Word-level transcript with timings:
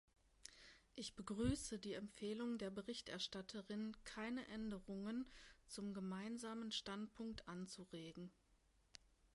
Ich 0.95 1.13
begrüße 1.13 1.77
die 1.77 1.93
Empfehlung 1.93 2.57
der 2.57 2.71
Berichterstatterin, 2.71 3.95
keine 4.03 4.47
Änderungen 4.47 5.27
zum 5.67 5.93
Gemeinsamen 5.93 6.71
Standpunkt 6.71 7.47
anzuregen. 7.47 8.31